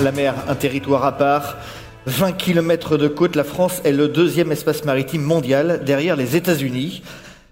[0.00, 1.56] la mer, un territoire à part.
[2.06, 7.02] 20 km de côte, la France est le deuxième espace maritime mondial derrière les États-Unis.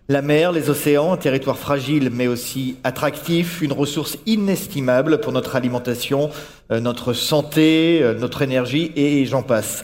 [0.09, 5.57] La mer, les océans, un territoire fragile mais aussi attractif, une ressource inestimable pour notre
[5.57, 6.30] alimentation,
[6.71, 9.83] euh, notre santé, euh, notre énergie et j'en passe.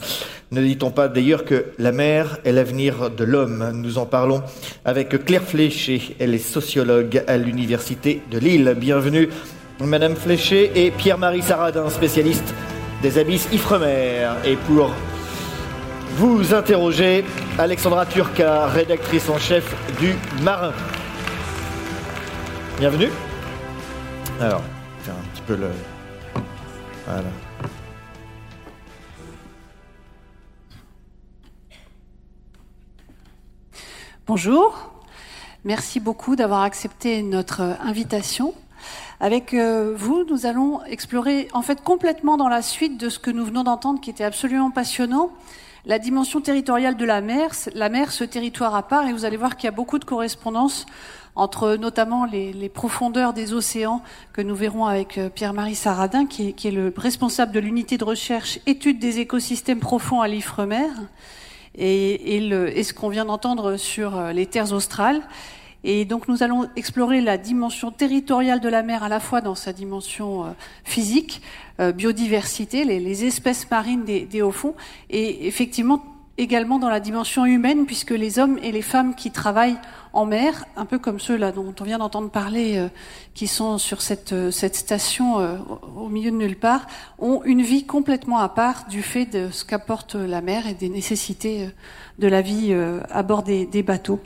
[0.51, 3.71] Ne dit-on pas d'ailleurs que la mer est l'avenir de l'homme?
[3.73, 4.41] Nous en parlons
[4.85, 8.73] avec Claire Fléché, elle est sociologue à l'Université de Lille.
[8.77, 9.29] Bienvenue
[9.85, 12.53] Madame Fléché et Pierre-Marie Saradin, spécialiste
[13.01, 14.29] des abysses Ifremer.
[14.45, 14.91] Et pour
[16.15, 17.25] vous interroger,
[17.57, 20.73] Alexandra Turca, rédactrice en chef du Marin.
[22.79, 23.09] Bienvenue.
[24.39, 24.61] Alors,
[25.07, 25.69] un petit peu le.
[27.05, 27.23] Voilà.
[34.25, 34.93] Bonjour,
[35.65, 38.53] merci beaucoup d'avoir accepté notre invitation.
[39.23, 43.31] Avec euh, vous, nous allons explorer en fait complètement dans la suite de ce que
[43.31, 45.31] nous venons d'entendre qui était absolument passionnant,
[45.85, 49.37] la dimension territoriale de la mer, la mer, ce territoire à part, et vous allez
[49.37, 50.85] voir qu'il y a beaucoup de correspondances
[51.37, 54.01] entre notamment les, profondeurs des océans
[54.33, 58.59] que nous verrons avec euh, Pierre-Marie Saradin, qui est, le responsable de l'unité de recherche
[58.65, 60.89] étude des écosystèmes profonds à l'Ifremer,
[61.75, 65.21] et, et ce qu'on vient d'entendre sur euh, les terres australes.
[65.83, 69.55] Et donc nous allons explorer la dimension territoriale de la mer à la fois dans
[69.55, 70.49] sa dimension euh,
[70.85, 71.41] physique,
[71.79, 74.75] euh, biodiversité, les, espèces marines des, hauts fonds,
[75.09, 76.03] et effectivement
[76.37, 79.77] également dans la dimension humaine, puisque les hommes et les femmes qui travaillent
[80.13, 82.87] en mer, un peu comme ceux là dont on vient d'entendre parler, euh,
[83.33, 85.35] qui sont sur cette, cette station
[85.97, 86.87] au milieu de nulle part,
[87.19, 90.89] ont une vie complètement à part du fait de ce qu'apporte la mer et des
[90.89, 91.69] nécessités
[92.19, 92.73] de la vie
[93.09, 94.19] à bord des, des bateaux.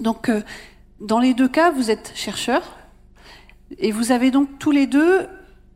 [0.00, 0.30] Donc
[1.00, 2.76] dans les deux cas, vous êtes chercheurs
[3.78, 5.26] et vous avez donc tous les deux,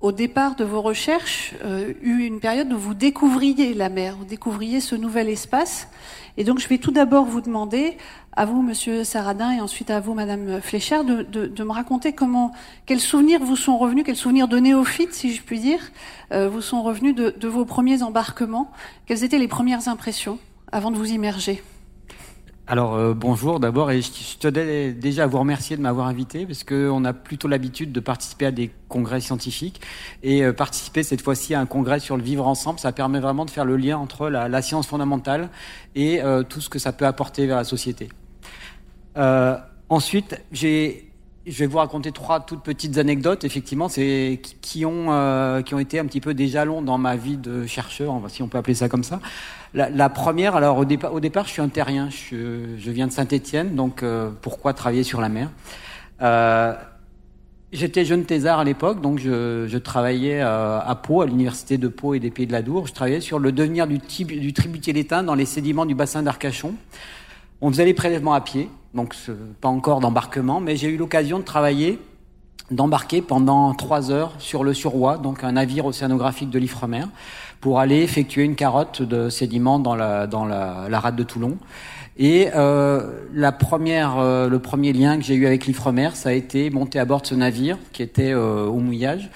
[0.01, 4.25] au départ de vos recherches, euh, eu une période où vous découvriez la mer, vous
[4.25, 5.89] découvriez ce nouvel espace.
[6.37, 7.99] Et donc je vais tout d'abord vous demander,
[8.35, 12.51] à vous, Monsieur Saradin, et ensuite à vous, Madame Fléchard, de, me raconter comment,
[12.87, 15.93] quels souvenirs vous sont revenus, quels souvenirs de néophytes, si je puis dire,
[16.33, 18.71] euh, vous sont revenus de, de vos premiers embarquements.
[19.07, 20.39] Quelles étaient les premières impressions
[20.73, 21.63] avant de vous immerger?
[22.73, 26.65] Alors euh, bonjour d'abord et je, tenais déjà à vous remercier de m'avoir invité parce
[26.65, 29.83] qu'on a plutôt l'habitude de participer à des congrès scientifiques
[30.23, 33.45] et euh, participer cette fois-ci à un congrès sur le vivre ensemble, ça permet vraiment
[33.45, 35.51] de faire le lien entre la, science fondamentale
[35.95, 38.09] et euh, tout ce que ça peut apporter vers la société.
[39.91, 41.11] ensuite, j'ai
[41.45, 45.99] je vais vous raconter trois toutes petites anecdotes, effectivement, c'est qui ont qui ont été
[45.99, 48.89] un petit peu des jalons dans ma vie de chercheur, si on peut appeler ça
[48.89, 49.21] comme ça.
[49.75, 52.11] La, première, alors au départ, au départ, je suis un terrien.
[52.11, 55.51] Je, je viens de Saint-Étienne, donc euh, pourquoi travailler sur la mer?
[56.21, 56.75] Euh,
[57.73, 61.89] J'étais jeune thésard à l'époque, donc je, je travaillais euh, à Pau, à l'université de
[61.89, 62.87] Pau et des Pays de la Dour.
[62.87, 66.75] Je travaillais sur le devenir du, du tributier d'étain dans les sédiments du bassin d'Arcachon.
[67.63, 69.17] On faisait les prélèvements à pied, donc
[69.63, 71.99] pas encore d'embarquement, mais j'ai eu l'occasion de travailler
[72.71, 77.05] d'embarquer pendant trois heures sur le Surroi, donc un navire océanographique de l'Ifremer,
[77.61, 81.59] pour aller effectuer une carotte de sédiments dans la, dans la, la rade de Toulon.
[82.19, 86.33] Et euh, la première, euh, le premier lien que j'ai eu avec l'Ifremer, ça a
[86.33, 89.31] été monter à bord de ce navire qui était euh, au mouillage,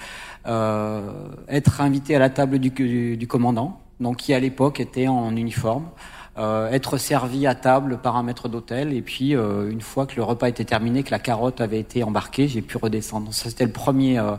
[0.45, 1.01] euh,
[1.49, 5.35] être invité à la table du, du, du commandant, donc qui à l'époque était en
[5.35, 5.85] uniforme.
[6.39, 8.93] Euh, être servi à table par un maître d'hôtel.
[8.93, 12.03] Et puis, euh, une fois que le repas était terminé, que la carotte avait été
[12.03, 13.33] embarquée, j'ai pu redescendre.
[13.33, 14.33] Ça, c'était le premier, euh,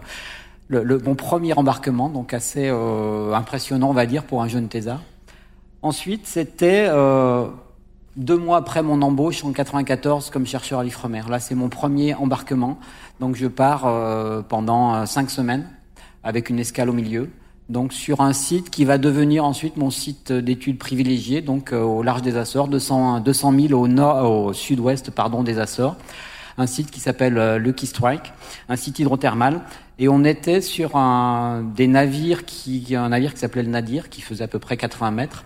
[0.69, 5.03] le, mon premier embarquement, donc assez impressionnant, on va dire, pour un jeune thésard.
[5.83, 6.89] Ensuite, c'était
[8.17, 11.23] deux mois après mon embauche en 94 comme chercheur à l'Ifremer.
[11.29, 12.79] Là, c'est mon premier embarquement.
[13.19, 15.69] Donc, je pars pendant cinq semaines
[16.23, 17.31] avec une escale au milieu
[17.69, 22.03] donc sur un site qui va devenir ensuite mon site d'études privilégié, donc euh, au
[22.03, 25.97] large des Açores, 200, 200 000 au nord, au sud-ouest pardon des Açores,
[26.57, 28.33] un site qui s'appelle euh, Lucky Strike,
[28.69, 29.61] un site hydrothermal,
[29.99, 34.23] et on était sur un des navires qui un navire qui s'appelait le Nadir, qui
[34.23, 35.45] faisait à peu près 80 mètres,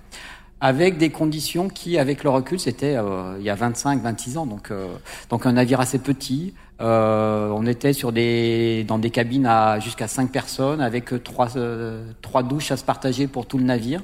[0.60, 4.70] avec des conditions qui, avec le recul, c'était euh, il y a 25-26 ans, donc
[5.28, 10.08] donc un navire assez petit, euh, on était sur des, dans des cabines à jusqu'à
[10.08, 14.02] 5 personnes avec trois, euh, trois douches à se partager pour tout le navire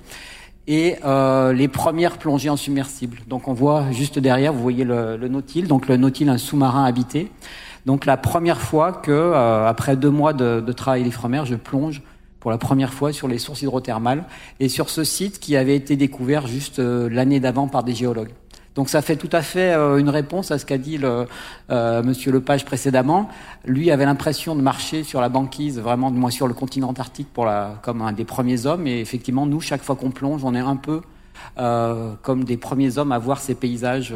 [0.68, 3.18] et euh, les premières plongées en submersible.
[3.26, 6.84] Donc on voit juste derrière, vous voyez le, le Nautil, donc le Nautil, un sous-marin
[6.84, 7.32] habité.
[7.86, 12.02] Donc la première fois que, euh, après deux mois de, de travail l'Ifremer, je plonge
[12.38, 14.24] pour la première fois sur les sources hydrothermales
[14.60, 18.30] et sur ce site qui avait été découvert juste l'année d'avant par des géologues.
[18.78, 21.26] Donc ça fait tout à fait une réponse à ce qu'a dit le,
[21.68, 23.28] Monsieur Lepage précédemment.
[23.64, 27.44] Lui avait l'impression de marcher sur la banquise, vraiment, moins sur le continent antarctique, pour
[27.44, 28.86] la, comme un des premiers hommes.
[28.86, 31.00] Et effectivement, nous, chaque fois qu'on plonge, on est un peu
[32.22, 34.14] comme des premiers hommes à voir ces paysages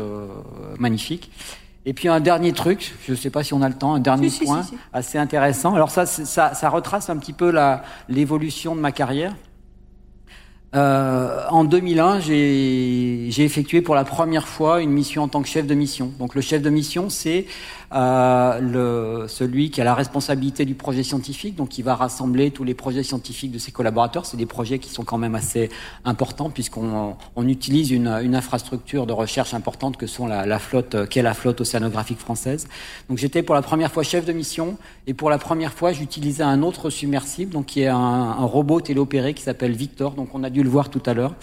[0.79, 1.33] magnifiques.
[1.85, 3.99] Et puis un dernier truc, je ne sais pas si on a le temps, un
[3.99, 5.75] dernier point assez intéressant.
[5.75, 7.53] Alors ça, ça, ça retrace un petit peu
[8.09, 9.35] l'évolution de ma carrière.
[10.75, 15.67] Euh, en 2001, j'ai effectué pour la première fois une mission en tant que chef
[15.67, 16.13] de mission.
[16.19, 17.47] Donc le chef de mission, c'est
[17.93, 22.75] le, celui qui a la responsabilité du projet scientifique, donc qui va rassembler tous les
[22.75, 24.27] projets scientifiques de ses collaborateurs.
[24.27, 25.71] C'est des projets qui sont quand même assez
[26.05, 31.09] importants puisqu'on on utilise une, une, infrastructure de recherche importante que sont la, la flotte,
[31.09, 32.67] qu'est la flotte océanographique française.
[33.09, 36.43] Donc j'étais pour la première fois chef de mission et pour la première fois j'utilisais
[36.43, 40.13] un autre submersible, donc qui est un, un robot téléopéré qui s'appelle Victor.
[40.13, 41.35] Donc on a dû le voir tout à l'heure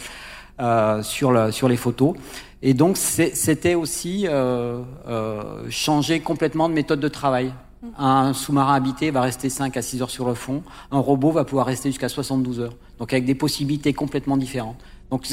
[0.59, 2.15] euh, sur, le, sur les photos.
[2.61, 7.53] Et donc c'était aussi euh, euh, changer complètement de méthode de travail.
[7.97, 10.63] Un sous-marin habité va rester 5 à 6 heures sur le fond.
[10.91, 12.75] Un robot va pouvoir rester jusqu'à 72 heures.
[12.99, 14.77] Donc avec des possibilités complètement différentes.
[15.09, 15.25] Donc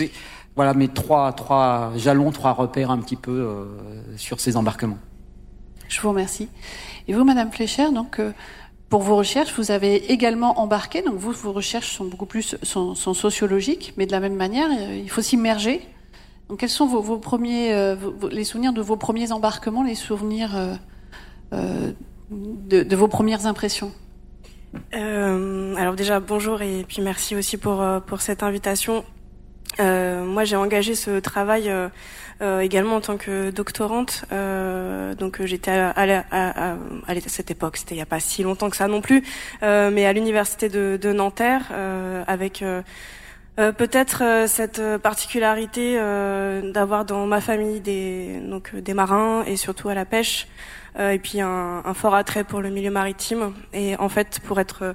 [0.55, 3.65] voilà mes trois, trois jalons, trois repères un petit peu euh,
[4.17, 4.99] sur ces embarquements.
[5.89, 6.49] Je vous remercie.
[7.09, 8.33] Et vous, Madame Fléchère, donc euh,
[8.89, 11.03] pour vos recherches, vous avez également embarqué.
[11.03, 14.69] Donc vous, vos recherches sont beaucoup plus sont, sont sociologiques, mais de la même manière,
[14.71, 15.81] il faut s'immerger
[16.49, 17.97] donc, quels sont vos, premiers, euh,
[18.31, 20.75] les souvenirs de vos premiers embarquements, les souvenirs euh,
[21.53, 21.93] euh,
[22.31, 23.93] de, vos premières impressions?
[24.93, 29.05] Alors déjà, bonjour et puis merci aussi pour pour cette invitation.
[29.79, 31.73] moi, j'ai engagé ce travail
[32.61, 34.25] également en tant que doctorante.
[35.19, 38.77] donc, j'étais à, à, à, cette époque, c'était il n'y a pas si longtemps que
[38.77, 39.23] ça non plus,
[39.63, 41.73] mais à l'université de, de Nanterre
[42.27, 42.63] avec
[43.59, 49.57] euh, peut-être euh, cette particularité euh, d'avoir dans ma famille des donc des marins et
[49.57, 50.47] surtout à la pêche
[50.99, 53.53] et puis un, un, fort attrait pour le milieu maritime.
[53.75, 54.95] Et en fait pour être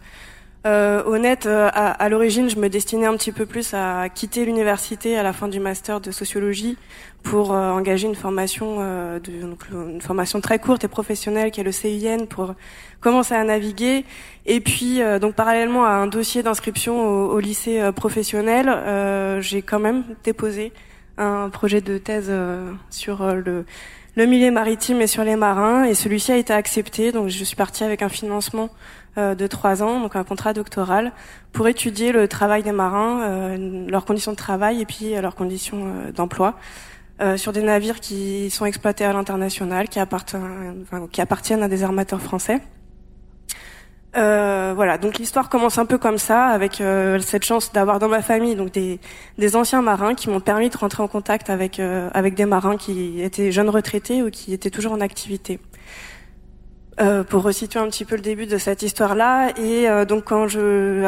[0.63, 5.17] euh, honnête, euh, à, l'origine, je me destinais un petit peu plus à quitter l'université
[5.17, 6.77] à la fin du master de sociologie
[7.23, 9.31] pour euh, engager une formation, de,
[9.71, 12.53] une formation très courte et professionnelle qui est le CIN pour
[12.99, 14.05] commencer à naviguer.
[14.45, 20.73] Et puis, donc parallèlement à un dossier d'inscription au, lycée professionnel, j'ai quand même déposé
[21.17, 22.31] un projet de thèse
[22.89, 23.65] sur le
[24.15, 27.11] le milieu maritime et sur les marins, et celui-ci a été accepté.
[27.11, 31.11] Donc, je suis partie avec un financement euh, de trois ans, donc un contrat doctoral,
[31.51, 35.35] pour étudier le travail des marins, euh, leurs conditions de travail et puis euh, leurs
[35.35, 36.55] conditions d'emploi.
[37.35, 42.61] sur des navires qui sont exploités à l'international, qui appartiennent, à des armateurs français.
[44.17, 46.81] Euh, voilà, donc l'histoire commence un peu comme ça, avec
[47.21, 51.03] cette chance d'avoir dans ma famille donc des, anciens marins qui m'ont permis de rentrer
[51.03, 51.79] en contact avec
[52.35, 55.59] des marins qui étaient jeunes retraités ou qui étaient toujours en activité.
[57.01, 59.57] Euh, pour resituer un petit peu le début de cette histoire-là.
[59.57, 61.03] Et euh, donc quand je,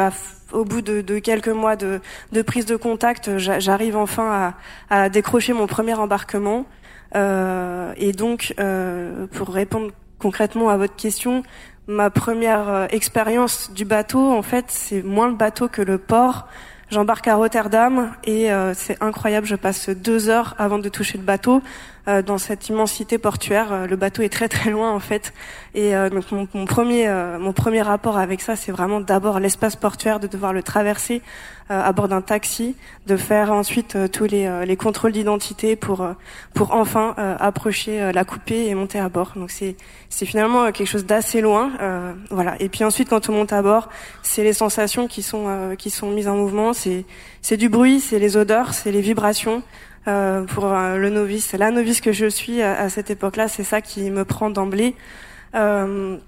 [0.52, 2.00] au bout de, de quelques mois de,
[2.32, 4.54] de, prise de contact, j'arrive enfin
[4.90, 6.66] à, à, décrocher mon premier embarquement.
[7.14, 11.44] Euh, et donc, euh, pour répondre concrètement à votre question,
[11.86, 16.48] ma première expérience du bateau, en fait, c'est moins le bateau que le port.
[16.90, 19.46] J'embarque à Rotterdam et c'est incroyable.
[19.46, 21.62] Je passe deux heures avant de toucher le bateau.
[22.06, 23.72] Euh, dans cette immensité portuaire.
[23.72, 25.32] Euh, le bateau est très très loin en fait.
[25.74, 27.08] Et euh, donc mon, mon premier
[27.40, 31.22] mon premier rapport avec ça, c'est vraiment d'abord l'espace portuaire, de devoir le traverser
[31.70, 36.06] à bord d'un taxi, de faire ensuite tous les, les contrôles d'identité pour
[36.52, 39.32] pour enfin approcher la coupée et monter à bord.
[39.34, 39.76] Donc c'est
[40.10, 41.72] c'est finalement quelque chose d'assez loin,
[42.30, 42.54] voilà.
[42.60, 43.88] Et puis ensuite quand on monte à bord,
[44.22, 47.06] c'est les sensations qui sont qui sont mises en mouvement, c'est
[47.40, 49.62] c'est du bruit, c'est les odeurs, c'est les vibrations.
[50.06, 53.80] Euh, pour euh, le novice, la novice que je suis à, cette époque-là, c'est ça
[53.80, 54.94] qui me prend d'emblée.
[55.54, 56.18] Euh,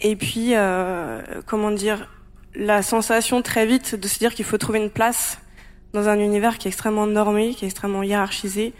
[0.00, 2.08] et puis, euh, comment dire,
[2.54, 5.38] la sensation très vite de se dire qu'il faut trouver une place
[5.92, 8.72] dans un univers qui est extrêmement normé, qui est extrêmement hiérarchisé,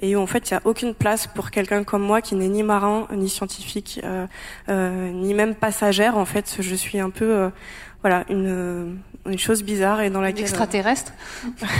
[0.00, 2.48] et où en fait il n'y a aucune place pour quelqu'un comme moi qui n'est
[2.48, 4.00] ni marin, ni scientifique,
[4.68, 6.18] euh, ni même passagère.
[6.18, 7.50] En fait, je suis un peu,
[8.02, 11.12] voilà, une une chose bizarre et dans laquelle extraterrestre.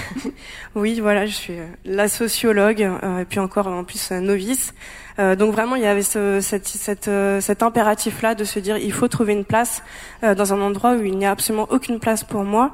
[0.75, 4.75] oui, voilà, je suis euh, la sociologue euh, et puis encore en plus novice.
[5.19, 8.93] Euh, donc vraiment, il y avait ce, cette, cette, cet impératif-là de se dire il
[8.93, 9.83] faut trouver une place
[10.23, 12.73] dans un endroit où il n'y a absolument aucune place pour moi.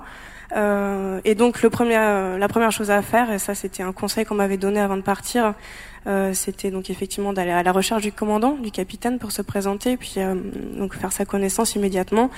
[1.24, 4.34] et donc le premier, la première chose à faire, et ça c'était un conseil qu'on
[4.34, 5.54] m'avait donné avant de partir,
[6.32, 10.16] c'était donc effectivement d'aller à la recherche du commandant, du capitaine pour se présenter, puis
[10.76, 12.30] donc faire sa connaissance immédiatement.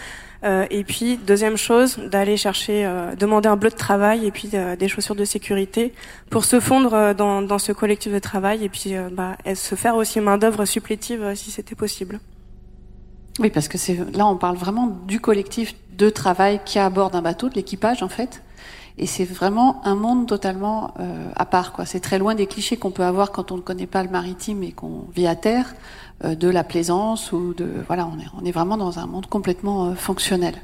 [0.45, 5.17] et puis deuxième chose, d'aller chercher, demander un bleu de travail et puis des chaussures
[5.17, 5.93] de sécurité
[6.31, 10.21] pour se fondre dans, dans ce collectif de travail et puis bah, se faire aussi
[10.21, 12.21] main d'œuvre supplétive si c'était possible.
[13.39, 17.23] Oui, parce que c'est là on parle vraiment du collectif de travail qui bord d'un
[17.23, 18.43] bateau, de l'équipage en fait.
[18.99, 21.73] Et c'est vraiment un monde totalement euh, à part.
[21.73, 21.85] quoi.
[21.85, 24.63] C'est très loin des clichés qu'on peut avoir quand on ne connaît pas le maritime
[24.63, 25.75] et qu'on vit à terre,
[26.25, 29.27] euh, de la plaisance ou de voilà, on est, on est vraiment dans un monde
[29.27, 30.55] complètement euh, fonctionnel.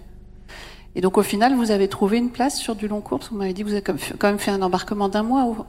[0.94, 3.20] Et donc au final, vous avez trouvé une place sur du long cours.
[3.30, 5.66] Vous m'avez dit que vous avez quand même fait un embarquement d'un mois.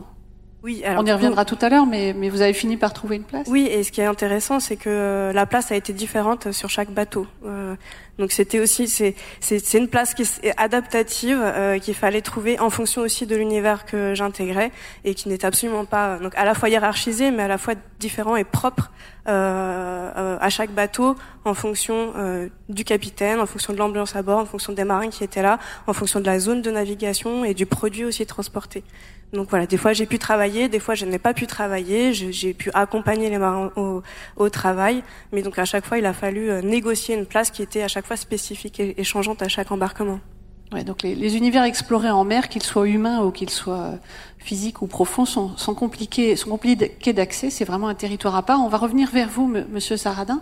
[0.64, 3.26] Oui, on y reviendra tout à l'heure, mais, mais vous avez fini par trouver une
[3.26, 3.48] place.
[3.50, 6.70] Oui, et ce qui est intéressant, c'est que euh, la place a été différente sur
[6.70, 7.28] chaque bateau.
[7.46, 7.76] Euh,
[8.18, 12.70] donc c'était aussi c'est c'est une place qui est adaptative euh, qu'il fallait trouver en
[12.70, 14.72] fonction aussi de l'univers que j'intégrais
[15.04, 18.38] et qui n'est absolument pas donc à la fois hiérarchisé, mais à la fois différent
[18.38, 18.92] et propre
[19.28, 22.14] euh, à chaque bateau en fonction
[22.70, 25.60] du capitaine, en fonction de l'ambiance à bord, en fonction des marins qui étaient là,
[25.88, 28.84] en fonction de la zone de navigation et du produit aussi transporté.
[29.34, 32.54] Donc voilà, des fois j'ai pu travailler, des fois je n'ai pas pu travailler, j'ai
[32.54, 33.72] pu accompagner les marins
[34.38, 37.64] au, travail, mais donc à chaque fois il a fallu euh, négocier une place qui
[37.64, 40.20] était à chaque fois spécifique et, changeante à chaque embarquement.
[40.72, 43.96] Ouais, donc les, univers explorés en mer, qu'ils soient humains ou qu'ils soient
[44.38, 47.50] physiques ou profonds, sont, sont compliqués, sont compliqués d'accès.
[47.50, 48.60] C'est vraiment un territoire à part.
[48.60, 50.42] On va revenir vers vous, Monsieur Saradin.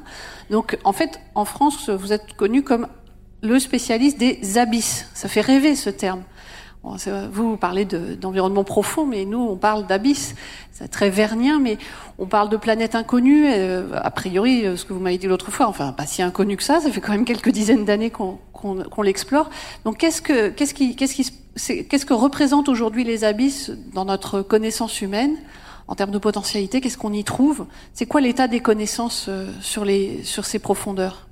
[0.50, 2.88] Donc en fait, en France, vous êtes connu comme
[3.42, 5.08] le spécialiste des abysses.
[5.14, 6.24] Ça fait rêver ce terme.
[6.84, 6.98] Vous,
[7.32, 10.36] vous parlez d'environnement profond, mais nous, on parle d'abysse.
[10.72, 11.78] C'est très vernien, mais
[12.18, 13.46] on parle de planètes inconnues.
[13.48, 16.58] Euh, a priori, euh, ce que vous m'avez dit l'autre fois, enfin, pas si inconnu
[16.58, 19.52] que ça, ça fait quand même quelques dizaines d'années qu'on l'explore.
[19.86, 25.36] Donc, qu'est-ce que, qu'est-ce que représentent aujourd'hui les abysses dans notre connaissance humaine
[25.88, 26.82] en termes de potentialité?
[26.82, 27.68] Qu'est-ce qu'on y trouve?
[27.94, 31.28] C'est quoi l'état des connaissances euh, sur les, sur ces profondeurs?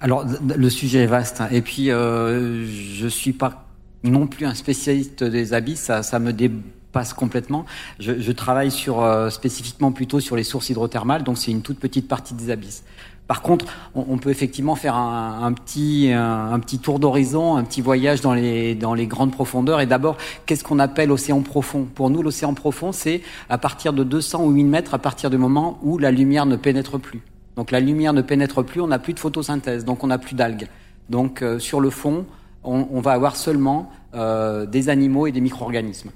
[0.00, 1.48] Alors le sujet est vaste hein.
[1.52, 3.71] et puis euh, je suis pas
[4.04, 7.64] non plus un spécialiste des abysses, ça, ça me dépasse complètement.
[7.98, 11.78] Je, je travaille sur euh, spécifiquement plutôt sur les sources hydrothermales, donc c'est une toute
[11.78, 12.84] petite partie des abysses.
[13.28, 17.64] Par contre, on, on peut effectivement faire un, un petit un, petit tour d'horizon, un
[17.64, 19.80] petit voyage dans les dans les grandes profondeurs.
[19.80, 21.84] Et d'abord, qu'est-ce qu'on appelle océan profond?
[21.94, 25.38] Pour nous, l'océan profond, c'est à partir de 200 ou 1000 mètres, à partir du
[25.38, 27.22] moment où la lumière ne pénètre plus.
[27.56, 30.34] Donc la lumière ne pénètre plus, on n'a plus de photosynthèse, donc on n'a plus
[30.34, 30.68] d'algues.
[31.08, 32.26] Donc euh, sur le fond,
[32.64, 36.10] on, va avoir seulement euh, des animaux et des micro-organismes.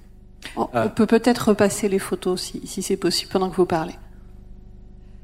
[0.57, 3.95] On, euh, peut peut-être repasser les photos si, c'est possible pendant que vous parlez.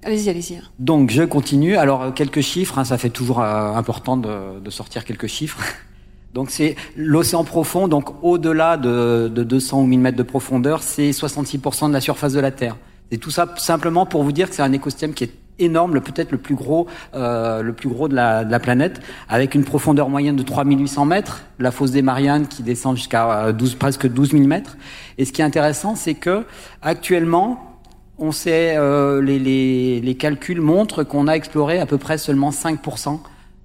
[0.04, 0.60] Allez-y, allez-y.
[0.78, 1.76] Donc je continue.
[1.76, 5.60] Alors euh, quelques chiffres, hein, ça fait toujours important de, sortir quelques chiffres.
[6.34, 11.10] Donc c'est l'océan profond, donc au-delà de, de 200 ou 1000 mètres de profondeur, c'est
[11.10, 12.78] 66% de la surface de la Terre.
[13.10, 16.32] Et tout ça simplement pour vous dire que c'est un écosystème qui est énorme, peut-être
[16.32, 20.08] le plus gros, euh, le plus gros de la, de la, planète, avec une profondeur
[20.08, 24.32] moyenne de 3800 mètres, la fosse des Mariannes qui descend jusqu'à 12, euh, presque 12
[24.32, 24.76] 000 mètres.
[25.18, 26.44] Et ce qui est intéressant, c'est que
[26.80, 27.78] actuellement,
[28.18, 32.50] on sait, euh, les, les, les, calculs montrent qu'on a exploré à peu près seulement
[32.50, 33.18] 5%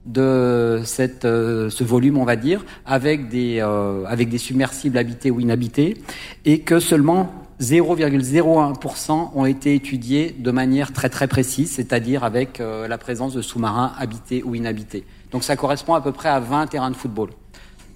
[0.07, 5.29] de cette, euh, ce volume, on va dire, avec des, euh, avec des submersibles habités
[5.31, 5.97] ou inhabités,
[6.45, 12.87] et que seulement 0,01% ont été étudiés de manière très très précise, c'est-à-dire avec euh,
[12.87, 15.05] la présence de sous-marins habités ou inhabités.
[15.31, 17.29] Donc ça correspond à peu près à 20 terrains de football.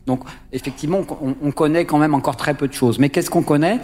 [0.07, 2.97] Donc effectivement, on, connaît quand même encore très peu de choses.
[2.97, 3.79] Mais qu'est-ce qu'on connaît?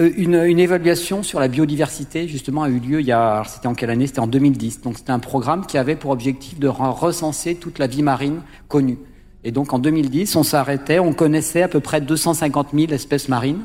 [0.00, 3.68] Euh, une, une, évaluation sur la biodiversité, justement, a eu lieu il y a, c'était
[3.68, 4.08] en quelle année?
[4.08, 4.80] C'était en 2010.
[4.82, 8.98] Donc c'était un programme qui avait pour objectif de recenser toute la vie marine connue.
[9.44, 13.62] Et donc en 2010, on s'arrêtait, on connaissait à peu près 250 000 espèces marines.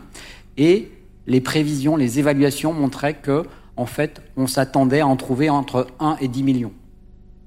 [0.58, 0.92] Et
[1.28, 3.44] les prévisions, les évaluations montraient que,
[3.78, 6.74] en fait, on s'attendait à en trouver entre 1 et 10 millions.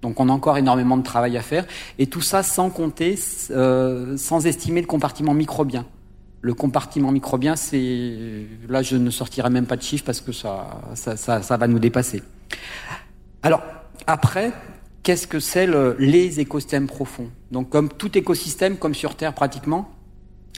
[0.03, 1.67] Donc on a encore énormément de travail à faire,
[1.99, 3.19] et tout ça sans compter,
[3.51, 5.87] euh, sans estimer le compartiment microbien.
[6.41, 10.81] Le compartiment microbien, c'est là je ne sortirai même pas de chiffres parce que ça,
[11.51, 12.23] va nous dépasser.
[13.43, 13.63] Alors
[14.07, 14.53] après,
[15.03, 17.29] qu'est-ce que c'est le, les écosystèmes profonds?
[17.51, 19.91] Donc comme tout écosystème, comme sur Terre pratiquement,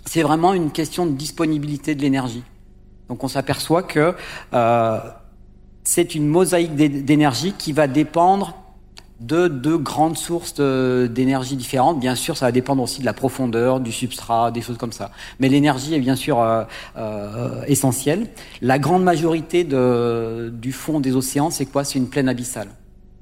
[0.04, 2.42] c'est vraiment une question de disponibilité de l'énergie.
[3.10, 4.14] Donc on s'aperçoit que
[4.54, 4.98] euh,
[5.82, 8.56] c'est une mosaïque d'énergie qui va dépendre
[9.18, 11.98] de deux grandes sources d'énergie différentes.
[11.98, 15.10] Bien sûr, ça va dépendre aussi de la profondeur, du substrat, des choses comme ça.
[15.40, 16.62] Mais l'énergie est bien sûr euh,
[16.96, 18.28] euh, essentielle.
[18.62, 21.82] La grande majorité du fond des océans, c'est quoi?
[21.82, 22.68] C'est une plaine abyssale.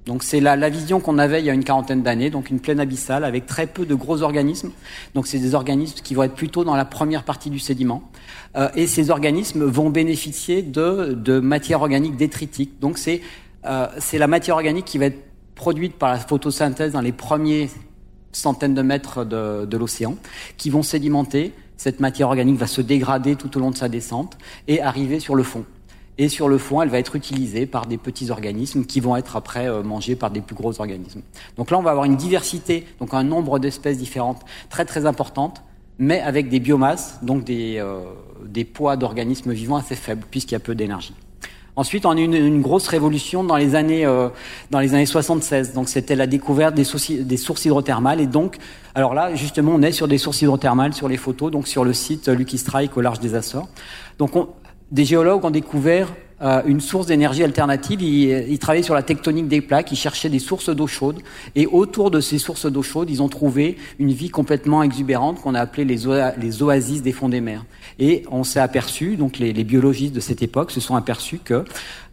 [0.08, 2.60] Donc c'est la, la vision qu'on avait il y a une quarantaine d'années, donc une
[2.60, 4.70] plaine abyssale avec très peu de gros organismes.
[5.14, 8.02] Donc c'est des organismes qui vont être plutôt dans la première partie du sédiment.
[8.56, 12.80] Euh, et ces organismes vont bénéficier de, de matière organique détritique.
[12.80, 13.20] Donc c'est
[13.66, 15.22] euh, la matière organique qui va être
[15.54, 17.68] produite par la photosynthèse dans les premiers
[18.32, 20.16] centaines de mètres de, de l'océan,
[20.56, 21.52] qui vont sédimenter.
[21.76, 24.38] Cette matière organique va se dégrader tout au long de sa descente
[24.68, 25.66] et arriver sur le fond.
[26.18, 29.36] Et sur le fond, elle va être utilisée par des petits organismes qui vont être
[29.36, 31.22] après euh, mangés par des plus gros organismes.
[31.56, 35.62] Donc là, on va avoir une diversité, donc un nombre d'espèces différentes très très importante,
[35.98, 38.00] mais avec des biomasses, donc des, euh,
[38.44, 41.14] des poids d'organismes vivants assez faibles, puisqu'il y a peu d'énergie.
[41.76, 44.30] Ensuite, on a eu une, grosse révolution dans les années euh,
[44.72, 45.74] dans les années 76.
[45.74, 48.20] Donc, c'était la découverte des, sources, des sources hydrothermales.
[48.20, 48.56] Et donc,
[48.96, 51.92] alors là, justement, on est sur des sources hydrothermales sur les photos, donc sur le
[51.92, 53.68] site Lucky Strike au large des Açores.
[54.18, 54.48] Donc, on,
[54.90, 56.08] des géologues ont découvert
[56.40, 58.00] euh, une source d'énergie alternative.
[58.00, 61.16] Ils, ils, travaillaient sur la tectonique des plaques, ils cherchaient des sources d'eau chaude.
[61.56, 65.54] Et autour de ces sources d'eau chaude, ils ont trouvé une vie complètement exubérante qu'on
[65.54, 67.64] a appelée les, oa les, oasis des fonds des mers.
[67.98, 71.64] Et on s'est aperçu, donc les, biologistes de cette époque se sont aperçus que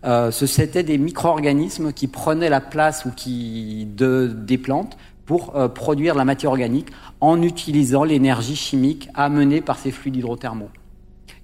[0.05, 5.67] euh, c'était des micro-organismes qui prenaient la place ou qui de, des plantes pour euh,
[5.67, 6.87] produire la matière organique
[7.21, 10.69] en utilisant l'énergie chimique amenée par ces fluides hydrothermaux.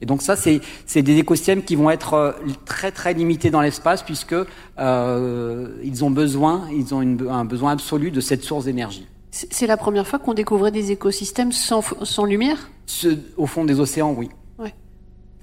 [0.02, 2.32] Et donc ça, c'est des écosystèmes qui vont être euh,
[2.66, 4.36] très très limités dans l'espace puisque
[4.80, 9.08] euh, ils ont besoin, ils ont une, un besoin absolu de cette source d'énergie.
[9.32, 12.70] C'est la première fois qu'on découvrait des écosystèmes sans, sans lumière?
[12.86, 14.30] Ce, Au fond des océans, oui.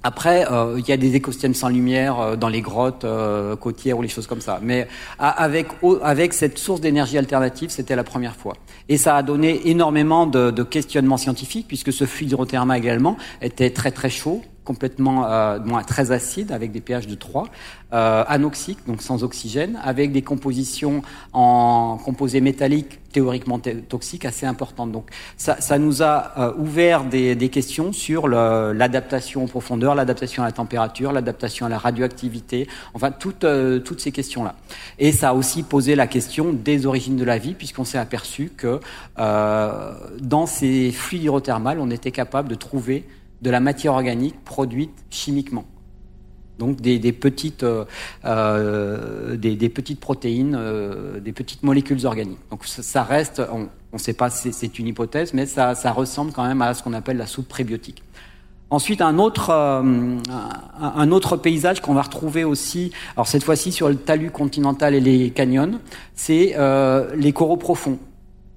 [0.02, 3.98] Après, euh, il y a des écosystèmes sans lumière euh, dans les grottes euh, côtières
[3.98, 4.60] ou les choses comme ça.
[4.62, 4.86] Mais
[5.18, 8.54] avec, cette source d'énergie alternative, c'était la première fois.
[8.88, 13.90] Et ça a donné énormément de, questionnements scientifiques, puisque ce fluide hydrothermal également était très
[13.90, 17.48] très chaud, complètement euh, très acide avec des pH de 3,
[17.94, 21.00] euh, anoxique donc sans oxygène, avec des compositions
[21.32, 24.92] en composés métalliques théoriquement toxiques assez importantes.
[24.92, 30.42] Donc ça, ça nous a euh, ouvert des, des, questions sur l'adaptation en profondeur, l'adaptation
[30.42, 34.54] à la température, l'adaptation à la radioactivité, enfin toutes euh, toutes ces questions là.
[34.98, 38.52] Et ça a aussi posé la question des origines de la vie puisqu'on s'est aperçu
[38.56, 38.80] que
[39.18, 43.04] euh, dans ces fluides hydrothermales, on était capable de trouver
[43.42, 45.64] de la matière organique produite chimiquement.
[46.58, 47.84] Donc des, petites, euh,
[48.24, 52.40] euh, des, petites protéines, euh, des petites molécules organiques.
[52.50, 56.60] Donc ça, reste, on ne sait pas, c'est une hypothèse, mais ça, ressemble quand même
[56.60, 58.02] à ce qu'on appelle la soupe prébiotique.
[58.70, 63.96] Ensuite, un autre, un autre paysage qu'on va retrouver aussi, alors cette fois-ci sur le
[63.96, 65.80] talus continental et les canyons,
[66.14, 66.54] c'est
[67.16, 67.98] les coraux profonds.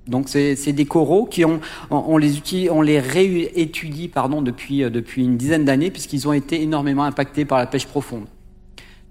[0.07, 1.61] Donc c'est des coraux qui ont,
[1.91, 6.61] on, les utilise, on les réétudie pardon depuis depuis une dizaine d'années puisqu'ils ont été
[6.61, 8.25] énormément impactés par la pêche profonde.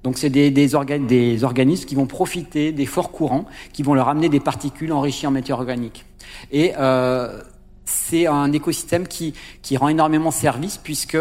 [0.02, 3.94] Donc c'est des, des, orga des, organismes qui vont profiter des forts courants, qui vont
[3.94, 6.06] leur amener des particules enrichies en matière organique.
[6.50, 7.40] Et euh,
[7.84, 11.18] c'est un écosystème qui, qui rend énormément service puisque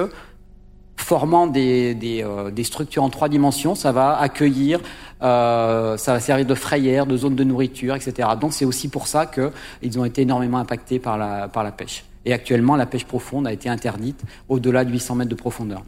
[1.01, 4.79] formant des, des, euh, des, structures en trois dimensions, ça va accueillir,
[5.21, 8.29] euh, ça va servir de frayère, de zone de nourriture, etc.
[8.39, 12.03] Donc c'est aussi pour ça qu'ils ont été énormément impactés par la, par la pêche.
[12.25, 15.83] Et actuellement, la pêche profonde a été interdite au-delà de 800 mètres de profondeur.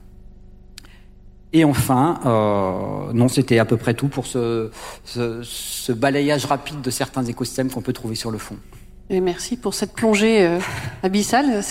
[1.54, 4.72] Et enfin, euh, non, c'était à peu près tout pour ce,
[5.04, 8.56] ce, ce balayage rapide de certains écosystèmes qu'on peut trouver sur le fond.
[9.20, 10.60] Merci pour cette plongée euh,
[11.04, 11.62] abyssale.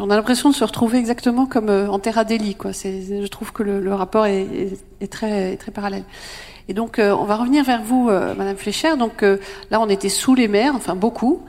[0.00, 2.56] On a l'impression de se retrouver exactement comme euh, en Terra Deli.
[2.56, 2.72] Quoi.
[2.72, 4.76] je trouve que le, rapport est,
[5.08, 6.02] très, parallèle.
[6.68, 8.96] Et donc, euh, on va revenir vers vous, Madame Fléchère.
[8.96, 11.42] Donc là, on était sous les mers, enfin beaucoup.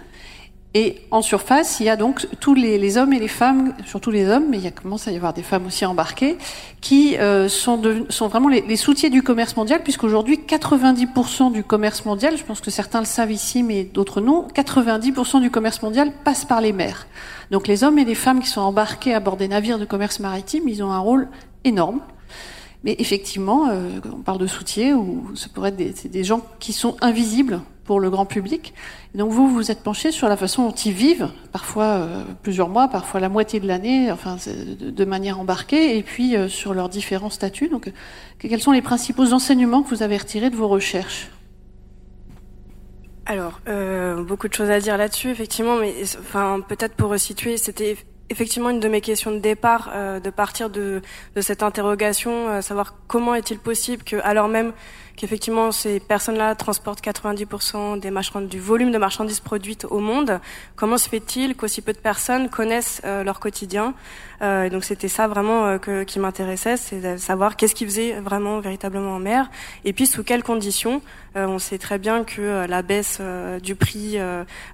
[0.75, 4.29] Et en surface, il y a donc tous les, hommes et les femmes, surtout les
[4.29, 6.37] hommes, mais il commence à y avoir des femmes aussi embarquées,
[6.79, 7.81] qui euh, sont,
[8.29, 12.69] vraiment les, les, soutiers du commerce mondial, puisqu'aujourd'hui, 90% du commerce mondial, je pense que
[12.69, 17.07] certains le savent ici, mais d'autres non, 90% du commerce mondial passe par les mers.
[17.49, 20.19] Donc les hommes et les femmes qui sont embarqués à bord des navires de commerce
[20.19, 21.29] maritime, ils ont un rôle
[21.63, 22.01] énorme.
[22.83, 26.95] Mais effectivement, euh, on parle de soutiers, ou ça pourrait être des gens qui sont
[27.01, 28.75] invisibles pour le grand public.
[29.15, 32.87] Donc vous, vous êtes penché sur la façon dont ils vivent, parfois euh, plusieurs mois,
[32.87, 34.37] parfois la moitié de l'année, enfin
[34.79, 37.67] de, manière embarquée, et puis euh, sur leurs différents statuts.
[37.67, 37.91] Donc,
[38.37, 41.31] quels sont les principaux enseignements que vous avez retirés de vos recherches?
[43.25, 47.97] Alors, euh, beaucoup de choses à dire là-dessus, effectivement, mais enfin peut-être pour resituer, c'était
[48.29, 49.89] effectivement une de mes questions de départ,
[50.23, 51.01] de partir de,
[51.35, 54.73] de cette interrogation, euh, savoir comment est-il possible que, alors même
[55.19, 60.39] qu'effectivement ces personnes-là transportent 90% des marchandises, du volume de marchandises produites au monde.
[60.77, 63.93] Comment se fait-il qu'aussi peu de personnes connaissent leur quotidien?
[64.41, 68.61] Euh, Donc c'était ça vraiment que, qui m'intéressait, c'est de savoir qu'est-ce qu'ils faisaient vraiment
[68.61, 69.49] véritablement en mer,
[69.83, 71.01] et puis sous quelles conditions.
[71.35, 73.21] on sait très bien que la baisse
[73.61, 74.17] du prix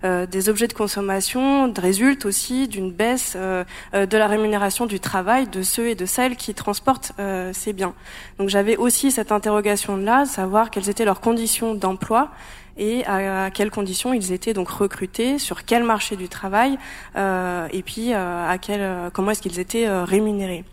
[0.04, 5.88] des objets de consommation résulte aussi d'une baisse de la rémunération du travail de ceux
[5.88, 7.14] et de celles qui transportent
[7.54, 7.94] ces biens.
[8.38, 12.30] Donc j'avais aussi cette interrogation-là, savoir quelles étaient leurs conditions d'emploi
[12.78, 16.78] et à, quelles conditions ils étaient donc recrutés, sur quel marché du travail,
[17.16, 18.82] euh, et puis euh, à quel,
[19.14, 20.66] comment est-ce qu'ils étaient euh, rémunérés.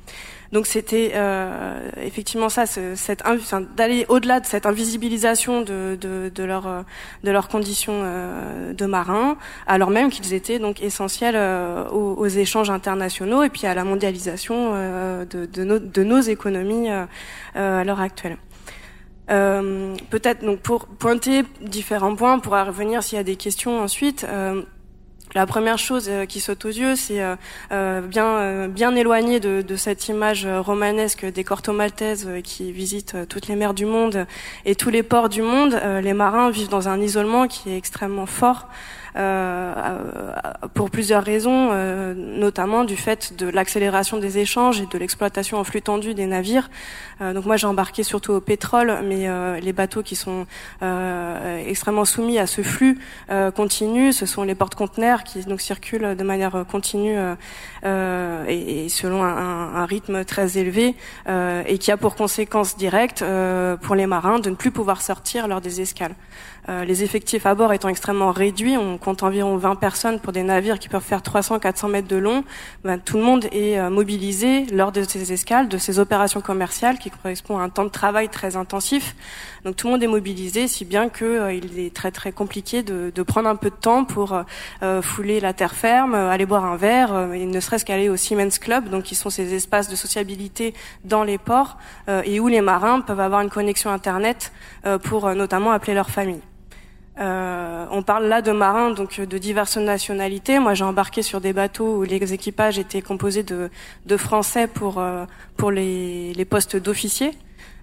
[0.52, 2.64] Donc c'était euh, effectivement ça,
[3.74, 6.84] d'aller au-delà de cette invisibilisation de, de, leur,
[7.24, 12.68] de leurs conditions euh, de marins, alors même qu'ils étaient donc essentiels euh, aux, échanges
[12.68, 18.36] internationaux et puis à la mondialisation euh, de nos économies à l'heure actuelle.
[20.10, 24.26] Peut-être donc pour pointer différents points, on pourra revenir s'il y a des questions ensuite.
[25.34, 27.36] La première chose euh, qui saute aux yeux, c'est euh,
[27.72, 33.48] euh, bien bien éloigné de, de, cette image romanesque des corto maltaises qui visitent toutes
[33.48, 34.26] les mers du monde
[34.66, 35.80] et tous les ports du monde.
[36.02, 38.68] les marins vivent dans un isolement qui est extrêmement fort.
[39.16, 39.74] Euh,
[40.72, 45.64] pour plusieurs raisons, euh, notamment du fait de l'accélération des échanges et de l'exploitation en
[45.64, 46.70] flux tendu des navires.
[47.20, 49.28] Euh, donc moi j'ai embarqué surtout au pétrole, mais
[49.60, 50.46] les bateaux qui sont
[51.66, 52.98] extrêmement soumis à ce flux
[53.54, 57.16] continu, ce sont les porte-conteneurs qui donc circulent de manière continue
[57.84, 60.94] et, selon un, rythme très élevé
[61.28, 63.24] et qui a pour conséquence directe
[63.82, 66.14] pour les marins de ne plus pouvoir sortir lors des escales.
[66.68, 70.44] Euh, les effectifs à bord étant extrêmement réduits, on compte environ 20 personnes pour des
[70.44, 72.44] navires qui peuvent faire 300-400 mètres de long.
[72.84, 76.98] Ben, tout le monde est euh, mobilisé lors de ces escales, de ces opérations commerciales
[76.98, 79.16] qui correspondent à un temps de travail très intensif.
[79.64, 82.84] Donc tout le monde est mobilisé, si bien que euh, il est très très compliqué
[82.84, 84.36] de, de, prendre un peu de temps pour
[85.00, 88.88] fouler la terre ferme, aller boire un verre, et ne serait-ce qu'aller au Siemens Club,
[88.88, 91.78] donc qui sont ces espaces de sociabilité dans les ports
[92.24, 94.52] et où les marins peuvent avoir une connexion internet
[95.04, 96.42] pour notamment appeler leur famille.
[97.18, 100.58] Euh, on parle là de marins donc de diverses nationalités.
[100.58, 103.70] Moi, j'ai embarqué sur des bateaux où les équipages étaient composés de,
[104.16, 105.24] Français pour euh,
[105.70, 107.32] les, postes d'officiers.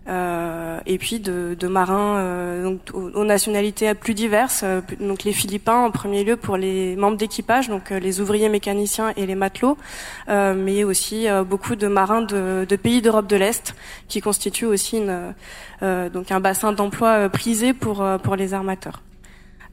[0.10, 5.92] Euh, et puis de, marins euh, aux, nationalités plus diverses, euh, donc les Philippins en
[5.92, 9.78] premier lieu pour les membres d'équipage, donc les ouvriers mécaniciens et les matelots,
[10.28, 13.76] mais aussi beaucoup de marins de, pays d'Europe de l'Est
[14.08, 15.02] qui constituent aussi
[15.82, 18.04] un bassin d'emploi prisé pour
[18.36, 19.02] les armateurs.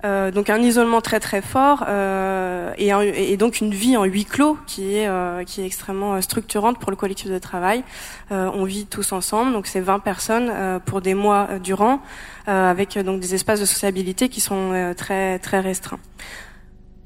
[0.05, 2.91] Euh, donc un isolement très très fort euh, et,
[3.33, 6.91] et, donc une vie en huis clos qui est euh, qui est extrêmement structurante pour
[6.91, 7.83] le collectif de travail.
[8.31, 12.01] on vit tous ensemble, donc c'est 20 personnes pour des mois durant,
[12.47, 16.01] avec donc des espaces de sociabilité qui sont très très restreints.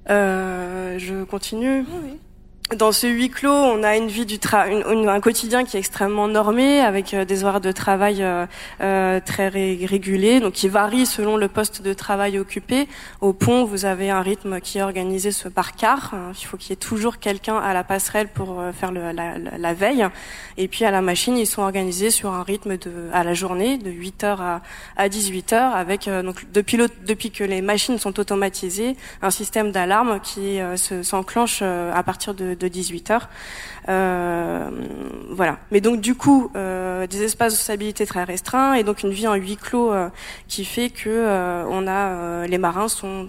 [0.09, 1.85] je continue.
[2.03, 2.19] Oui,
[2.77, 6.29] dans ce huis clos, on a une vie du tra un quotidien qui est extrêmement
[6.29, 8.47] normé, avec euh, des horaires de travail euh,
[8.81, 12.87] euh, très régulés, donc qui varient selon le poste de travail occupé.
[13.21, 16.15] Au pont, vous avez un rythme qui est organisé par quart.
[16.15, 16.33] Hein.
[16.41, 19.75] Il faut qu'il y ait toujours quelqu'un à la passerelle pour faire le, la, la,
[19.75, 20.07] veille.
[20.57, 23.79] Et puis à la machine, ils sont organisés sur un rythme de à la journée
[23.79, 24.63] de 8 heures à,
[24.97, 30.21] à 18 heures, avec donc depuis, depuis que les machines sont automatisées, un système d'alarme
[30.21, 30.59] qui
[31.03, 33.29] s'enclenche à partir de de 18 heures.
[33.89, 34.71] Euh,
[35.31, 35.59] voilà.
[35.71, 39.27] Mais donc du coup, euh, des espaces de stabilité très restreints et donc une vie
[39.27, 40.09] en huis clos euh,
[40.49, 43.29] qui fait que on a les marins sont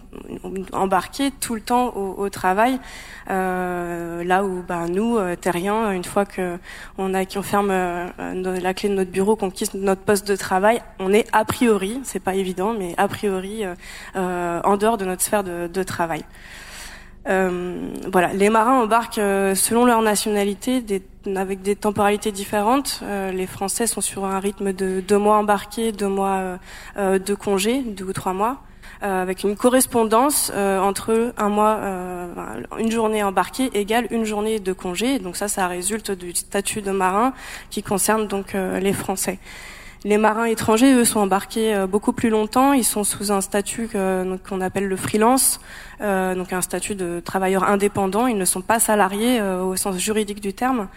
[0.73, 2.79] embarqués tout le temps au, travail.
[3.27, 6.57] là où bah, nous, terriens, une fois que
[6.97, 10.81] on a qu'on ferme la clé de notre bureau, qu'on quitte notre poste de travail,
[10.99, 13.63] on est a priori, c'est pas évident, mais a priori
[14.15, 16.23] en dehors de notre sphère de travail.
[17.27, 21.03] Euh, voilà, les marins embarquent euh, selon leur nationalité, des,
[21.35, 23.01] avec des temporalités différentes.
[23.03, 26.57] Euh, les Français sont sur un rythme de deux mois embarqués, deux mois
[26.97, 28.61] de congé, deux ou trois mois,
[29.01, 31.79] avec une correspondance entre un mois,
[32.79, 35.19] une journée embarquée égale une journée de congé.
[35.19, 37.33] Donc ça, ça résulte du statut de marin
[37.69, 39.39] qui concerne donc les Français.
[40.03, 42.73] Les marins étrangers, eux, sont embarqués euh, beaucoup plus longtemps.
[42.73, 45.59] Ils sont sous un statut qu'on appelle le freelance,
[46.01, 48.25] euh, donc un statut de travailleur indépendant.
[48.25, 50.87] Ils ne sont pas salariés euh, au sens juridique du terme.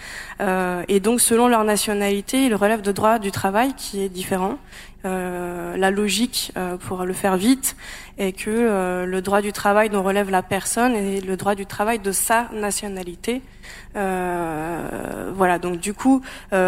[0.88, 4.56] et donc, selon leur nationalité, ils relèvent de droit du travail qui est différent.
[5.04, 6.52] La logique
[6.86, 7.76] pour le faire vite
[8.18, 11.98] et que le droit du travail dont relève la personne et le droit du travail
[11.98, 13.42] de sa nationalité.
[13.94, 16.58] voilà, donc du coup, les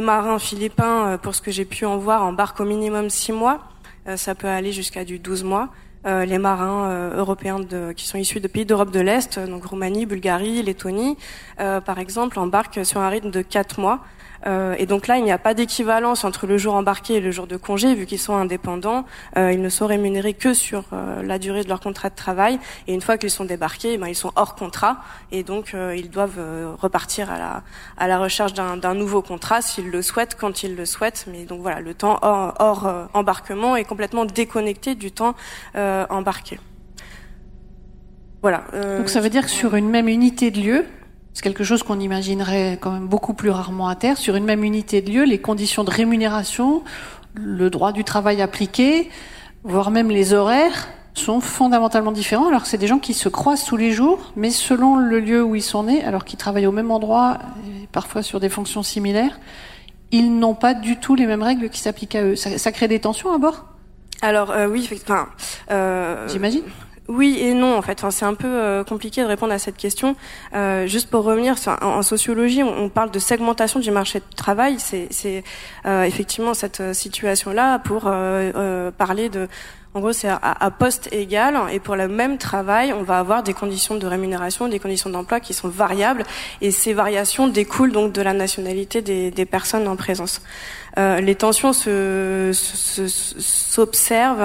[0.00, 3.68] marins philippins, pour ce que j'ai pu en voir, embarquent au minimum six mois.
[4.14, 5.70] ça peut aller jusqu'à du 12 mois.
[6.06, 7.58] Euh, les marins euh, européens
[7.96, 11.16] qui sont issus de pays d'Europe de l'Est, donc Roumanie, Bulgarie, Lettonie,
[11.58, 14.00] euh, par exemple, embarquent sur un rythme de 4 mois.
[14.46, 17.30] Euh, et donc là, il n'y a pas d'équivalence entre le jour embarqué et le
[17.30, 19.04] jour de congé, vu qu'ils sont indépendants.
[19.36, 22.58] Euh, ils ne sont rémunérés que sur euh, la durée de leur contrat de travail.
[22.86, 24.98] Et une fois qu'ils sont débarqués, eh ben, ils sont hors contrat,
[25.32, 26.40] et donc ils doivent
[26.80, 27.62] repartir à la,
[27.96, 31.26] à la recherche d'un nouveau contrat s'ils le souhaitent, quand ils le souhaitent.
[31.30, 35.34] Mais donc voilà, le temps hors, hors embarquement est complètement déconnecté du temps
[35.74, 36.58] embarqué.
[38.42, 38.64] Voilà.
[38.98, 40.86] donc ça veut dire que sur une même unité de lieu,
[41.36, 44.16] c'est quelque chose qu'on imaginerait quand même beaucoup plus rarement à terre.
[44.16, 46.82] Sur une même unité de lieu, les conditions de rémunération,
[47.34, 49.10] le droit du travail appliqué,
[49.62, 52.48] voire même les horaires, sont fondamentalement différents.
[52.48, 55.54] Alors c'est des gens qui se croisent tous les jours, mais selon le lieu où
[55.54, 59.38] ils sont nés, alors qu'ils travaillent au même endroit, et parfois sur des fonctions similaires,
[60.12, 62.36] ils n'ont pas du tout les mêmes règles qui s'appliquent à eux.
[62.36, 63.66] Ça, crée des tensions à bord?
[64.22, 65.28] Alors euh, oui, enfin,
[65.70, 66.62] euh, j'imagine.
[67.08, 68.04] Oui et non en fait.
[68.10, 70.16] C'est un peu euh, compliqué de répondre à cette question.
[70.54, 74.78] Euh, juste pour revenir, en, sociologie, on, parle de segmentation du marché de travail.
[74.78, 75.44] C'est
[75.86, 78.10] euh, effectivement cette situation-là pour
[78.96, 79.48] parler de
[79.94, 83.54] en gros, c'est à, poste égal et pour le même travail, on va avoir des
[83.54, 86.24] conditions de rémunération, des conditions d'emploi qui sont variables
[86.60, 90.42] et ces variations découlent donc de la nationalité des personnes en présence.
[90.98, 92.54] Euh, les tensions s'observent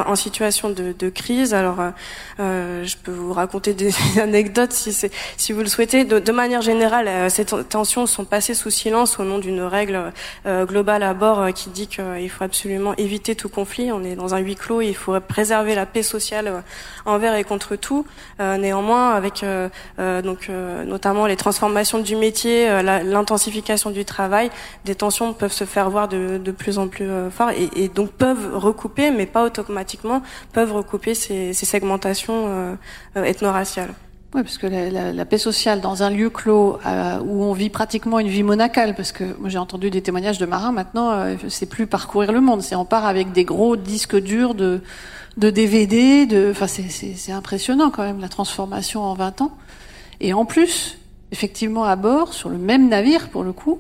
[0.04, 1.54] se, en situation de, de crise.
[1.54, 1.92] Alors, euh,
[2.40, 4.94] euh je peux vous raconter des anecdotes si,
[5.38, 6.04] si vous le souhaitez.
[6.04, 10.12] De, de manière générale, euh, ces tensions sont passées sous silence au nom d'une règle
[10.46, 13.92] euh, globale à bord qui dit qu'il faut absolument éviter tout conflit.
[13.92, 16.64] On est dans un huis clos, il faut préserver la paix sociale
[17.06, 18.06] envers et contre tout.
[18.40, 19.46] néanmoins, avec
[19.98, 20.50] donc
[20.86, 24.50] notamment les transformations du métier, l'intensification du travail,
[24.86, 28.12] des tensions peuvent se faire voir de, de plus en plus euh, fort et, donc
[28.12, 30.22] peuvent recouper, mais pas automatiquement,
[30.54, 32.76] peuvent recouper ces, segmentations euh,
[33.18, 33.94] euh, ethno-raciales.
[34.34, 36.80] Oui, parce que la, paix sociale dans un lieu clos
[37.26, 40.72] où on vit pratiquement une vie monacale, parce que j'ai entendu des témoignages de marins
[40.72, 44.80] maintenant, c'est plus parcourir le monde, c'est on part avec des gros disques durs de,
[45.36, 46.26] DVD,
[46.68, 49.52] c'est impressionnant quand même la transformation en 20 ans.
[50.22, 50.98] Et en plus,
[51.34, 53.80] effectivement à bord, sur le même navire pour le coup,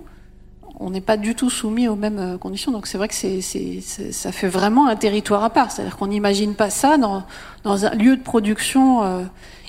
[0.82, 2.72] on n'est pas du tout soumis aux mêmes euh, conditions.
[2.72, 5.72] Donc c'est vrai que c'est, ça fait vraiment un territoire à part.
[5.72, 7.24] C'est-à-dire qu'on n'imagine pas ça dans,
[7.64, 9.04] dans un lieu de production.
[9.04, 9.24] Euh,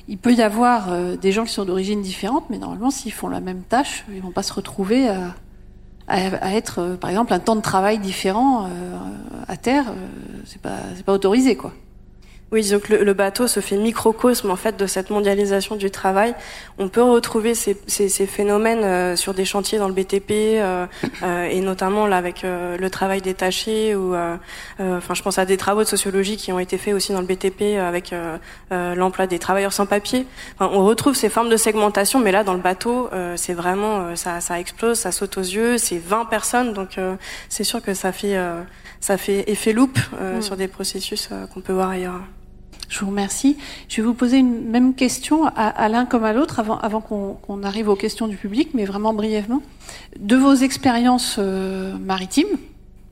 [0.09, 3.29] il peut y avoir euh, des gens qui sont d'origine différente, mais normalement, s'ils font
[3.29, 5.35] la même tâche, ils vont pas se retrouver à,
[6.09, 8.69] à, être, par exemple, un temps de travail différent
[9.47, 9.87] à terre.
[10.45, 11.73] c'est pas, c'est pas autorisé, quoi.
[12.53, 16.35] Oui, donc le, le, bateau se fait microcosme en fait de cette mondialisation du travail.
[16.79, 20.87] On peut retrouver ces, ces, ces phénomènes euh, sur des chantiers dans le BTP euh,
[21.23, 24.15] euh, et notamment là avec euh, le travail détaché ou
[24.79, 27.27] enfin je pense à des travaux de sociologie qui ont été faits aussi dans le
[27.27, 28.15] BTP avec
[28.71, 30.27] l'emploi des travailleurs sans papier.
[30.59, 34.41] Enfin, on retrouve ces formes de segmentation, mais là dans le bateau c'est vraiment ça,
[34.41, 35.79] ça explose, ça saute aux yeux.
[35.79, 36.99] C'est 20 personnes, donc
[37.49, 38.37] c'est sûr que ça fait
[39.01, 40.43] ça fait effet loupe mm.
[40.43, 42.21] sur des processus qu'on peut voir ailleurs.
[42.93, 43.57] Je vous remercie.
[43.89, 47.89] Je vais vous poser une même question à, l'un comme à l'autre avant, qu'on arrive
[47.89, 49.63] aux questions du public, mais vraiment brièvement.
[50.21, 52.59] De vos expériences euh, maritimes,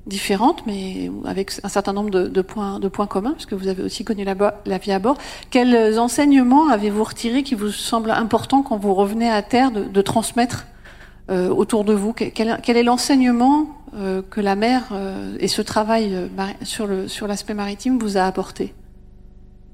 [0.07, 3.83] différentes, mais avec un certain nombre de, points, de points communs, parce que vous avez
[3.83, 4.35] aussi connu la,
[4.67, 5.17] la vie à bord.
[5.49, 10.67] Quels enseignements avez-vous retirés qui vous semblent importants quand vous revenez à terre de, transmettre
[11.31, 12.13] euh, autour de vous?
[12.13, 14.93] Quel, est l'enseignement euh, que la mer
[15.39, 16.29] et ce travail
[16.65, 18.75] sur l'aspect sur maritime vous a apporté?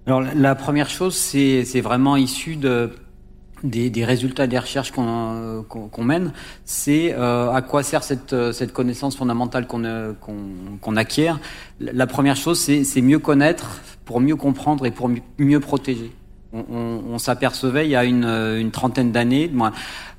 [0.06, 2.90] Alors la première chose, c'est vraiment issu de,
[3.64, 6.32] des, des, résultats des recherches qu'on mène,
[6.64, 10.14] c'est euh, à quoi sert cette, cette connaissance fondamentale qu'on
[10.80, 11.40] qu'on acquiert?
[11.80, 16.12] La première chose, c'est mieux connaître pour mieux comprendre et pour mieux protéger
[16.70, 19.50] on, s'apercevait il y a une, une trentaine d'années,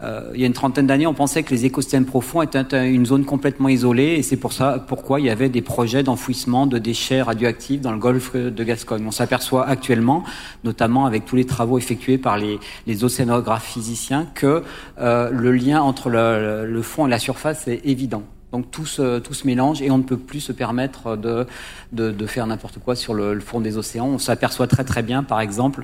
[0.04, 3.06] euh, il y a une trentaine d'années, on pensait que les écosystèmes profonds étaient une
[3.06, 6.78] zone complètement isolée, et c'est pour ça pourquoi il y avait des projets d'enfouissement de
[6.78, 9.04] déchets radioactifs dans le golfe de Gascogne.
[9.08, 10.24] On s'aperçoit actuellement,
[10.64, 12.60] notamment avec tous les travaux effectués par les,
[13.04, 14.64] océanographes physiciens, que
[15.00, 18.24] euh, le lien entre le fond et la surface est évident.
[18.54, 21.46] Donc tout se, tout se mélange et on ne peut plus se permettre de,
[21.92, 24.08] de, de faire n'importe quoi sur le, fond des océans.
[24.08, 25.84] On s'aperçoit très très bien, par exemple,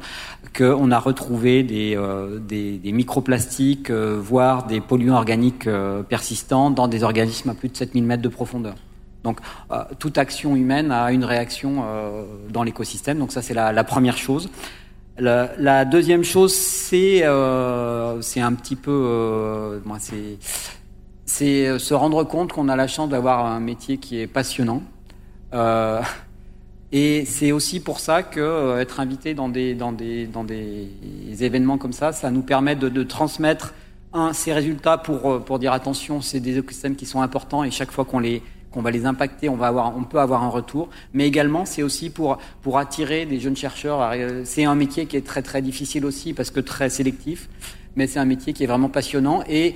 [0.58, 6.72] qu'on a retrouvé des, euh, des, des, microplastiques, euh, voire des polluants organiques euh, persistants
[6.72, 8.76] dans des organismes à plus de 7000 mètres de profondeur.
[9.24, 9.40] Donc
[10.00, 11.86] toute action humaine a une réaction
[12.50, 13.20] dans l'écosystème.
[13.20, 14.50] Donc ça c'est la, la, première chose.
[15.18, 17.24] La, la deuxième chose c'est
[18.20, 20.38] c'est un petit peu moi c'est
[21.26, 24.84] c'est se rendre compte qu'on a la chance d'avoir un métier qui est passionnant.
[25.54, 26.02] Euh,
[26.92, 30.90] et c'est aussi pour ça que euh, être invité dans des, dans, des, dans des
[31.40, 33.74] événements comme ça, ça nous permet de, de transmettre
[34.14, 37.72] un, ces résultats pour, euh, pour dire attention, c'est des écosystèmes qui sont importants et
[37.72, 40.50] chaque fois qu'on les qu'on va les impacter, on va avoir, on peut avoir un
[40.50, 40.90] retour.
[41.14, 44.16] Mais également, c'est aussi pour pour attirer des jeunes chercheurs.
[44.46, 47.50] C'est un métier qui est très très difficile aussi parce que très sélectif,
[47.96, 49.76] mais c'est un métier qui est vraiment passionnant et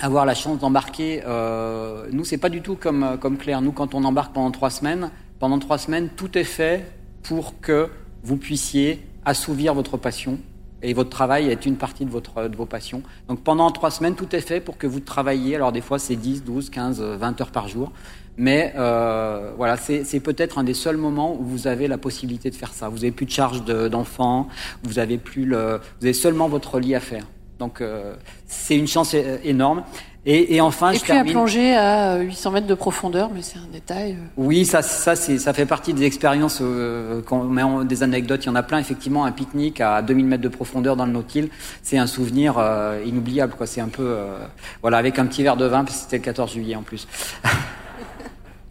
[0.00, 1.22] avoir la chance d'embarquer.
[1.26, 3.62] Euh, nous, c'est pas du tout comme comme Claire.
[3.62, 6.86] Nous, quand on embarque pendant trois semaines, pendant trois semaines, tout est fait
[7.22, 7.88] pour que
[8.22, 10.38] vous puissiez assouvir votre passion.
[10.82, 13.02] Et votre travail est une partie de, votre, de vos passions.
[13.28, 15.56] Donc pendant trois semaines, tout est fait pour que vous travailliez.
[15.56, 17.92] Alors des fois, c'est 10, 12, 15, 20 heures par jour.
[18.38, 22.54] Mais euh, voilà, c'est peut-être un des seuls moments où vous avez la possibilité de
[22.54, 22.88] faire ça.
[22.88, 24.48] Vous n'avez plus de charge d'enfants,
[24.82, 27.26] vous avez plus le, vous avez seulement votre lit à faire.
[27.60, 28.14] Donc euh,
[28.46, 29.84] c'est une chance énorme.
[30.26, 31.30] Et, et enfin, et je puis termine.
[31.30, 34.12] un plongée à 800 mètres de profondeur, mais c'est un détail.
[34.12, 34.24] euh.
[34.36, 36.58] Oui, ça, ça, c'est, ça fait partie des expériences.
[36.60, 38.76] Euh, quand on met en- des anecdotes, il y en a plein.
[38.78, 41.48] Effectivement, un pique-nique à 2000 mètres de profondeur dans le Nautile,
[41.82, 43.54] c'est un souvenir euh, inoubliable.
[43.56, 43.66] Quoi.
[43.66, 44.36] C'est un peu, euh,
[44.82, 47.08] voilà, avec un petit verre de vin, puis c'était le 14 juillet en plus.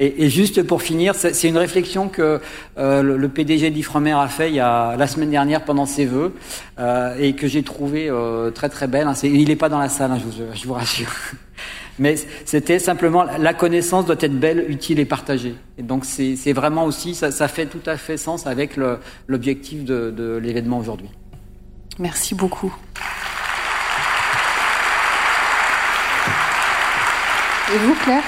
[0.02, 2.40] Et, juste pour finir, c'est une réflexion que
[2.78, 6.34] euh, le, PDG d'Ifremer a fait il y a, la semaine dernière pendant ses vœux
[6.80, 9.10] euh, et que j'ai trouvé euh, très très belle.
[9.24, 10.20] il n'est pas dans la salle, hein,
[10.56, 11.12] je, vous, rassure.
[12.00, 15.56] Mais c'était simplement la connaissance doit être belle, utile et partagée.
[15.78, 18.78] Et donc c'est vraiment aussi ça, fait tout à fait sens avec
[19.28, 21.10] l'objectif de l'événement aujourd'hui.
[22.00, 22.74] Merci beaucoup.
[27.76, 28.24] Et vous, Claire?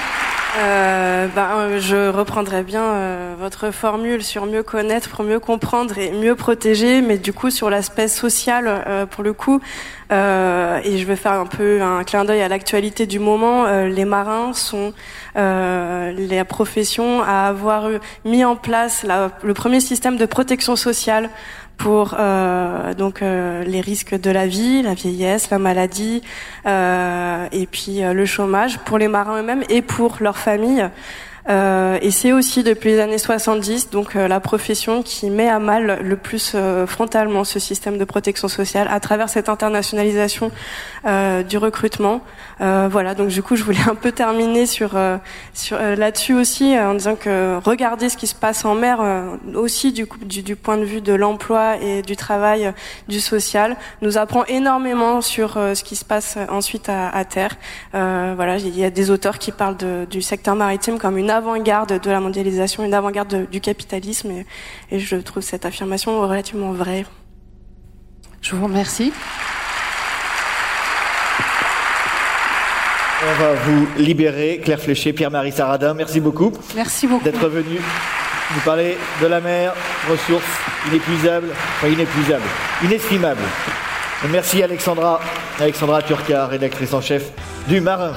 [0.58, 5.96] Euh, ben, euh, je reprendrai bien euh, votre formule sur mieux connaître pour mieux comprendre
[5.96, 9.60] et mieux protéger, mais du coup sur l'aspect social euh, pour le coup.
[10.10, 13.64] Et je vais faire un peu un clin d'œil à l'actualité du moment.
[13.86, 14.92] Les marins sont
[15.34, 17.88] la profession à avoir
[18.26, 21.30] mis en place la- le premier système de protection sociale
[21.76, 26.22] pour euh, donc euh, les risques de la vie, la vieillesse, la maladie
[26.66, 30.88] euh, et puis le chômage pour les marins eux-mêmes et pour leurs familles.
[31.48, 35.58] Euh, et c'est aussi depuis les années 70 donc euh, la profession qui met à
[35.58, 40.50] mal le plus euh, frontalement ce système de protection sociale à travers cette internationalisation
[41.48, 42.20] du recrutement.
[42.60, 44.92] Voilà, donc du coup je voulais un peu terminer sur,
[45.52, 49.00] sur là-dessus aussi en disant que regardez ce qui se passe en mer
[49.54, 52.72] aussi du, coup, du, du point de vue de l'emploi et du travail,
[53.08, 57.56] du social, nous apprend énormément sur ce qui se passe ensuite à, à terre.
[57.92, 62.00] Voilà, il y a des auteurs qui parlent de, du secteur maritime comme une avant-garde
[62.00, 64.46] de la mondialisation, une avant-garde de- du capitalisme, et,
[64.92, 67.04] et je trouve cette affirmation relativement vraie.
[68.40, 69.12] Je vous remercie.
[73.24, 74.60] On va vous libérer.
[74.64, 77.22] Claire Fléché, Pierre-Marie Saradin, merci beaucoup Merci beaucoup.
[77.24, 77.80] d'être venus
[78.54, 79.72] nous parler de la mer,
[80.10, 80.44] ressources
[80.88, 82.42] inépuisables, enfin inépuisables,
[82.84, 83.40] inestimables.
[84.24, 85.20] Et merci Alexandra,
[85.60, 87.30] Alexandra Turca, rédactrice en chef
[87.68, 88.12] du Marin.